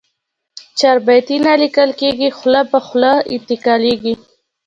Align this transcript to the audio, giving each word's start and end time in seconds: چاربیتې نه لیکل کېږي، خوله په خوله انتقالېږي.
چاربیتې 0.79 1.35
نه 1.45 1.53
لیکل 1.61 1.89
کېږي، 2.01 2.29
خوله 2.37 2.61
په 2.71 2.79
خوله 2.85 3.13
انتقالېږي. 3.33 4.13